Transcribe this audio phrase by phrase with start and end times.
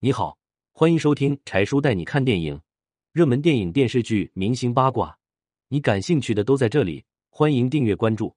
[0.00, 0.38] 你好，
[0.70, 2.62] 欢迎收听柴叔带你看电影，
[3.10, 5.18] 热门电影、电视剧、明星八卦，
[5.66, 7.04] 你感兴趣的都在这里。
[7.30, 8.36] 欢迎订阅关注。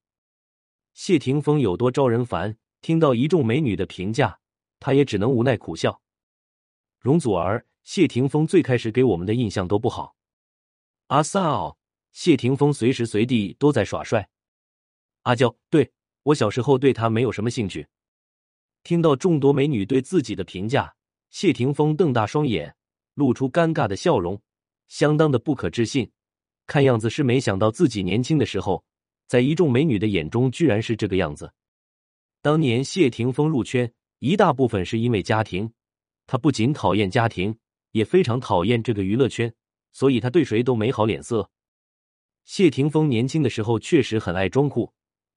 [0.95, 2.57] 谢霆锋有多招人烦？
[2.81, 4.39] 听到一众美女的评价，
[4.79, 6.01] 他也只能无奈苦笑。
[6.99, 10.15] 容祖儿、谢霆锋最开始给我们的印象都不好。
[11.09, 11.77] 阿嫂，
[12.11, 14.27] 谢霆锋随时随地都在耍帅。
[15.21, 15.91] 阿娇，对
[16.23, 17.87] 我小时候对他没有什么兴趣。
[18.81, 20.95] 听到众多美女对自己的评价，
[21.31, 22.75] 谢霆锋瞪大双眼，
[23.13, 24.39] 露出尴尬的笑容，
[24.89, 26.11] 相当的不可置信。
[26.67, 28.83] 看样子是没想到自己年轻的时候，
[29.27, 31.51] 在一众美女的眼中居然是这个样子。
[32.41, 35.71] 当年谢霆锋入圈一大部分是因为家庭，
[36.27, 37.57] 他不仅讨厌家庭，
[37.91, 39.53] 也非常讨厌这个娱乐圈，
[39.93, 41.49] 所以他对谁都没好脸色。
[42.43, 44.91] 谢霆锋年轻的时候确实很爱装酷，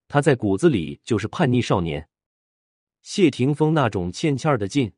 [0.09, 2.09] 他在骨子里就是叛逆少年。
[3.03, 4.93] 谢霆锋那种欠欠的劲，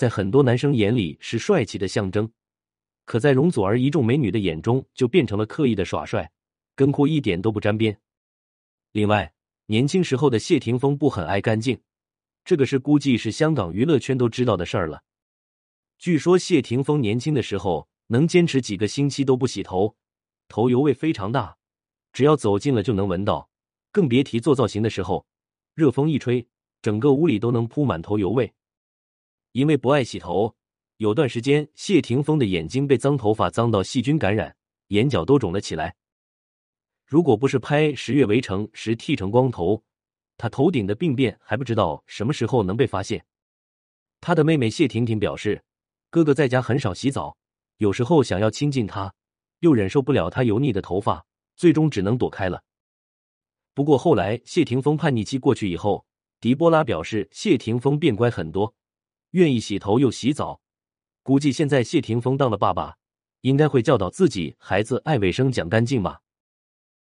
[0.00, 2.32] 在很多男生眼里是帅气的象征，
[3.04, 6.32] 可在容祖儿一众美女的眼中，就变成了刻意的耍帅，
[6.74, 8.00] 跟酷一点都不沾边。
[8.92, 9.34] 另外，
[9.66, 11.82] 年轻时候的谢霆锋不很爱干净，
[12.46, 15.02] 这个是估计是香港娱乐圈都知道的事儿了。
[15.98, 19.96] 据说谢霆锋年轻的时候能坚持几个星期都不洗头，
[20.48, 21.58] 头油味非常大，
[22.14, 23.50] 只要走近了就能闻到，
[23.92, 25.26] 更别提做造型的时候，
[25.74, 26.48] 热风一吹。
[26.80, 28.54] 整个屋里都能铺满头油味，
[29.52, 30.54] 因为不爱洗头，
[30.98, 34.54] 有段时间谢霆锋的眼睛被脏头发脏到细菌感染，
[34.88, 35.96] 眼角都肿了起来。
[37.04, 39.82] 如果不是拍《十月围城》时剃成光头，
[40.36, 43.24] 他头顶的病变还不知道什么时候能被发现。
[44.20, 45.62] 他的妹妹谢婷婷表示，
[46.10, 47.36] 哥哥在家很少洗澡，
[47.78, 49.12] 有时候想要亲近他，
[49.58, 52.62] 又忍受不了他油腻的头发，最终只能躲开了。
[53.74, 56.06] 不过后来谢霆锋叛逆期过去以后。
[56.40, 58.74] 迪波拉表示，谢霆锋变乖很多，
[59.30, 60.60] 愿意洗头又洗澡。
[61.22, 62.96] 估计现在谢霆锋当了爸爸，
[63.42, 66.20] 应该会教导自己孩子爱卫生、讲干净吧。